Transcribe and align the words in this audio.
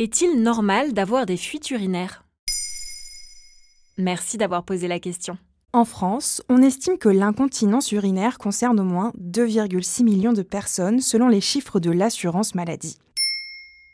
Est-il 0.00 0.44
normal 0.44 0.92
d'avoir 0.92 1.26
des 1.26 1.36
fuites 1.36 1.72
urinaires? 1.72 2.24
Merci 3.96 4.36
d'avoir 4.36 4.62
posé 4.62 4.86
la 4.86 5.00
question. 5.00 5.36
En 5.72 5.84
France, 5.84 6.40
on 6.48 6.62
estime 6.62 6.98
que 6.98 7.08
l'incontinence 7.08 7.90
urinaire 7.90 8.38
concerne 8.38 8.78
au 8.78 8.84
moins 8.84 9.12
2,6 9.18 10.04
millions 10.04 10.32
de 10.32 10.42
personnes 10.42 11.00
selon 11.00 11.26
les 11.26 11.40
chiffres 11.40 11.80
de 11.80 11.90
l'assurance 11.90 12.54
maladie. 12.54 12.96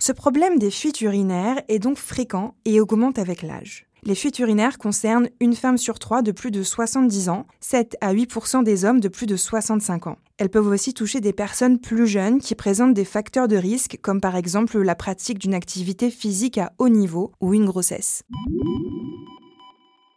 Ce 0.00 0.10
problème 0.10 0.58
des 0.58 0.72
fuites 0.72 1.02
urinaires 1.02 1.62
est 1.68 1.78
donc 1.78 1.98
fréquent 1.98 2.56
et 2.64 2.80
augmente 2.80 3.20
avec 3.20 3.42
l'âge. 3.42 3.86
Les 4.04 4.16
fuites 4.16 4.40
urinaires 4.40 4.78
concernent 4.78 5.28
une 5.38 5.54
femme 5.54 5.78
sur 5.78 6.00
trois 6.00 6.22
de 6.22 6.32
plus 6.32 6.50
de 6.50 6.64
70 6.64 7.28
ans, 7.28 7.46
7 7.60 7.96
à 8.00 8.12
8% 8.12 8.64
des 8.64 8.84
hommes 8.84 8.98
de 8.98 9.06
plus 9.06 9.26
de 9.26 9.36
65 9.36 10.08
ans. 10.08 10.16
Elles 10.38 10.48
peuvent 10.48 10.66
aussi 10.66 10.92
toucher 10.92 11.20
des 11.20 11.32
personnes 11.32 11.78
plus 11.78 12.08
jeunes 12.08 12.40
qui 12.40 12.56
présentent 12.56 12.94
des 12.94 13.04
facteurs 13.04 13.46
de 13.46 13.54
risque, 13.54 13.98
comme 14.02 14.20
par 14.20 14.34
exemple 14.34 14.80
la 14.80 14.96
pratique 14.96 15.38
d'une 15.38 15.54
activité 15.54 16.10
physique 16.10 16.58
à 16.58 16.72
haut 16.78 16.88
niveau 16.88 17.30
ou 17.40 17.54
une 17.54 17.64
grossesse. 17.64 18.24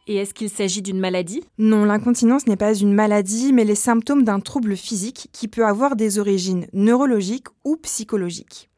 Et 0.08 0.16
est-ce 0.16 0.34
qu'il 0.34 0.50
s'agit 0.50 0.82
d'une 0.82 1.00
maladie? 1.00 1.44
Non, 1.60 1.86
l'incontinence 1.86 2.48
n'est 2.48 2.56
pas 2.56 2.74
une 2.74 2.94
maladie, 2.94 3.54
mais 3.54 3.66
les 3.66 3.76
symptômes 3.76 4.24
d'un 4.24 4.40
trouble 4.40 4.76
physique 4.76 5.30
qui 5.32 5.48
peut 5.48 5.66
avoir 5.66 5.96
des 5.96 6.18
origines 6.18 6.66
neurologiques 6.74 7.48
ou 7.64 7.78
psychologiques. 7.78 8.72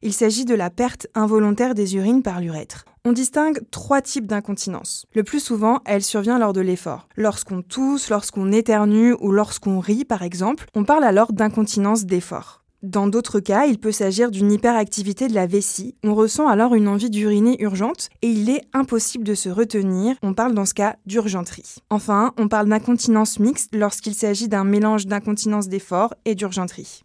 Il 0.00 0.12
s'agit 0.12 0.44
de 0.44 0.54
la 0.54 0.70
perte 0.70 1.08
involontaire 1.16 1.74
des 1.74 1.96
urines 1.96 2.22
par 2.22 2.40
l'urètre. 2.40 2.84
On 3.04 3.10
distingue 3.10 3.58
trois 3.72 4.00
types 4.00 4.28
d'incontinence. 4.28 5.06
Le 5.12 5.24
plus 5.24 5.40
souvent, 5.40 5.80
elle 5.86 6.04
survient 6.04 6.38
lors 6.38 6.52
de 6.52 6.60
l'effort. 6.60 7.08
Lorsqu'on 7.16 7.60
tousse, 7.60 8.10
lorsqu'on 8.10 8.52
éternue 8.52 9.14
ou 9.20 9.32
lorsqu'on 9.32 9.80
rit, 9.80 10.04
par 10.04 10.22
exemple, 10.22 10.66
on 10.76 10.84
parle 10.84 11.02
alors 11.02 11.32
d'incontinence 11.32 12.04
d'effort. 12.04 12.62
Dans 12.84 13.08
d'autres 13.08 13.40
cas, 13.40 13.66
il 13.66 13.80
peut 13.80 13.90
s'agir 13.90 14.30
d'une 14.30 14.52
hyperactivité 14.52 15.26
de 15.26 15.34
la 15.34 15.48
vessie. 15.48 15.96
On 16.04 16.14
ressent 16.14 16.46
alors 16.46 16.76
une 16.76 16.86
envie 16.86 17.10
d'uriner 17.10 17.60
urgente 17.60 18.08
et 18.22 18.28
il 18.28 18.48
est 18.48 18.62
impossible 18.72 19.24
de 19.24 19.34
se 19.34 19.48
retenir. 19.48 20.14
On 20.22 20.32
parle 20.32 20.54
dans 20.54 20.64
ce 20.64 20.74
cas 20.74 20.94
d'urgenterie. 21.04 21.78
Enfin, 21.90 22.32
on 22.38 22.46
parle 22.46 22.68
d'incontinence 22.68 23.40
mixte 23.40 23.74
lorsqu'il 23.74 24.14
s'agit 24.14 24.48
d'un 24.48 24.64
mélange 24.64 25.06
d'incontinence 25.06 25.68
d'effort 25.68 26.14
et 26.24 26.36
d'urgenterie. 26.36 27.02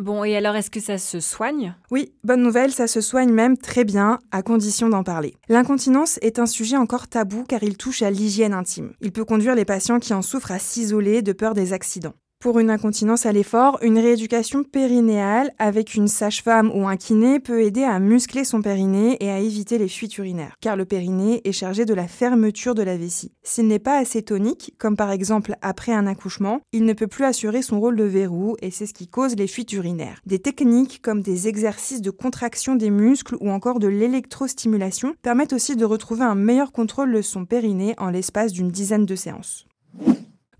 Bon, 0.00 0.24
et 0.24 0.34
alors 0.34 0.56
est-ce 0.56 0.70
que 0.70 0.80
ça 0.80 0.96
se 0.96 1.20
soigne? 1.20 1.74
Oui, 1.90 2.14
bonne 2.24 2.40
nouvelle, 2.40 2.72
ça 2.72 2.86
se 2.86 3.02
soigne 3.02 3.30
même 3.30 3.58
très 3.58 3.84
bien, 3.84 4.18
à 4.30 4.40
condition 4.42 4.88
d'en 4.88 5.04
parler. 5.04 5.34
L'incontinence 5.50 6.18
est 6.22 6.38
un 6.38 6.46
sujet 6.46 6.78
encore 6.78 7.06
tabou 7.06 7.44
car 7.46 7.62
il 7.62 7.76
touche 7.76 8.00
à 8.00 8.10
l'hygiène 8.10 8.54
intime. 8.54 8.94
Il 9.02 9.12
peut 9.12 9.26
conduire 9.26 9.54
les 9.54 9.66
patients 9.66 9.98
qui 9.98 10.14
en 10.14 10.22
souffrent 10.22 10.52
à 10.52 10.58
s'isoler 10.58 11.20
de 11.20 11.34
peur 11.34 11.52
des 11.52 11.74
accidents. 11.74 12.14
Pour 12.40 12.58
une 12.58 12.70
incontinence 12.70 13.26
à 13.26 13.32
l'effort, 13.32 13.78
une 13.82 13.98
rééducation 13.98 14.64
périnéale 14.64 15.52
avec 15.58 15.94
une 15.94 16.08
sage-femme 16.08 16.72
ou 16.74 16.88
un 16.88 16.96
kiné 16.96 17.38
peut 17.38 17.62
aider 17.62 17.82
à 17.82 17.98
muscler 17.98 18.44
son 18.44 18.62
périnée 18.62 19.18
et 19.20 19.30
à 19.30 19.40
éviter 19.40 19.76
les 19.76 19.88
fuites 19.88 20.16
urinaires, 20.16 20.56
car 20.62 20.74
le 20.74 20.86
périnée 20.86 21.42
est 21.44 21.52
chargé 21.52 21.84
de 21.84 21.92
la 21.92 22.08
fermeture 22.08 22.74
de 22.74 22.82
la 22.82 22.96
vessie. 22.96 23.32
S'il 23.42 23.66
n'est 23.66 23.78
pas 23.78 23.98
assez 23.98 24.22
tonique, 24.22 24.72
comme 24.78 24.96
par 24.96 25.10
exemple 25.10 25.54
après 25.60 25.92
un 25.92 26.06
accouchement, 26.06 26.62
il 26.72 26.86
ne 26.86 26.94
peut 26.94 27.08
plus 27.08 27.26
assurer 27.26 27.60
son 27.60 27.78
rôle 27.78 27.96
de 27.96 28.04
verrou 28.04 28.56
et 28.62 28.70
c'est 28.70 28.86
ce 28.86 28.94
qui 28.94 29.06
cause 29.06 29.36
les 29.36 29.46
fuites 29.46 29.74
urinaires. 29.74 30.22
Des 30.24 30.38
techniques 30.38 31.02
comme 31.02 31.20
des 31.20 31.46
exercices 31.46 32.00
de 32.00 32.10
contraction 32.10 32.74
des 32.74 32.88
muscles 32.88 33.36
ou 33.42 33.50
encore 33.50 33.80
de 33.80 33.88
l'électrostimulation 33.88 35.14
permettent 35.20 35.52
aussi 35.52 35.76
de 35.76 35.84
retrouver 35.84 36.24
un 36.24 36.36
meilleur 36.36 36.72
contrôle 36.72 37.12
de 37.12 37.20
son 37.20 37.44
périnée 37.44 37.94
en 37.98 38.08
l'espace 38.08 38.54
d'une 38.54 38.70
dizaine 38.70 39.04
de 39.04 39.14
séances. 39.14 39.66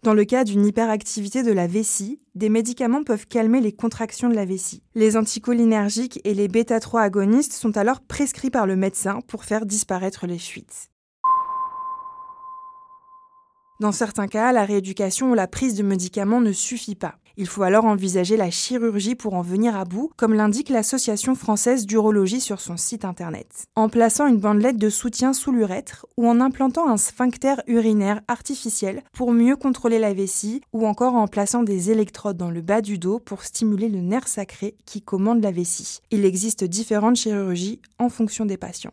Dans 0.02 0.14
le 0.14 0.24
cas 0.24 0.44
d'une 0.44 0.64
hyperactivité 0.64 1.42
de 1.42 1.52
la 1.52 1.66
vessie, 1.66 2.18
des 2.34 2.48
médicaments 2.48 3.04
peuvent 3.04 3.26
calmer 3.26 3.60
les 3.60 3.72
contractions 3.72 4.30
de 4.30 4.34
la 4.34 4.46
vessie. 4.46 4.82
Les 4.94 5.18
anticholinergiques 5.18 6.20
et 6.24 6.32
les 6.32 6.48
bêta-3 6.48 7.02
agonistes 7.02 7.52
sont 7.52 7.76
alors 7.76 8.00
prescrits 8.00 8.50
par 8.50 8.66
le 8.66 8.76
médecin 8.76 9.18
pour 9.28 9.44
faire 9.44 9.66
disparaître 9.66 10.26
les 10.26 10.38
fuites. 10.38 10.88
Dans 13.80 13.92
certains 13.92 14.26
cas, 14.26 14.52
la 14.52 14.64
rééducation 14.64 15.32
ou 15.32 15.34
la 15.34 15.46
prise 15.46 15.74
de 15.74 15.82
médicaments 15.82 16.40
ne 16.40 16.52
suffit 16.52 16.94
pas. 16.94 17.16
Il 17.40 17.46
faut 17.46 17.62
alors 17.62 17.86
envisager 17.86 18.36
la 18.36 18.50
chirurgie 18.50 19.14
pour 19.14 19.32
en 19.32 19.40
venir 19.40 19.74
à 19.74 19.86
bout, 19.86 20.10
comme 20.18 20.34
l'indique 20.34 20.68
l'Association 20.68 21.34
française 21.34 21.86
d'urologie 21.86 22.38
sur 22.38 22.60
son 22.60 22.76
site 22.76 23.06
internet. 23.06 23.64
En 23.76 23.88
plaçant 23.88 24.26
une 24.26 24.36
bandelette 24.36 24.76
de 24.76 24.90
soutien 24.90 25.32
sous 25.32 25.50
l'urètre 25.50 26.04
ou 26.18 26.28
en 26.28 26.38
implantant 26.38 26.86
un 26.86 26.98
sphincter 26.98 27.54
urinaire 27.66 28.20
artificiel 28.28 29.02
pour 29.14 29.32
mieux 29.32 29.56
contrôler 29.56 29.98
la 29.98 30.12
vessie 30.12 30.60
ou 30.74 30.86
encore 30.86 31.14
en 31.14 31.28
plaçant 31.28 31.62
des 31.62 31.90
électrodes 31.90 32.36
dans 32.36 32.50
le 32.50 32.60
bas 32.60 32.82
du 32.82 32.98
dos 32.98 33.18
pour 33.18 33.42
stimuler 33.42 33.88
le 33.88 34.02
nerf 34.02 34.28
sacré 34.28 34.76
qui 34.84 35.00
commande 35.00 35.42
la 35.42 35.50
vessie. 35.50 36.00
Il 36.10 36.26
existe 36.26 36.64
différentes 36.64 37.16
chirurgies 37.16 37.80
en 37.98 38.10
fonction 38.10 38.44
des 38.44 38.58
patients. 38.58 38.92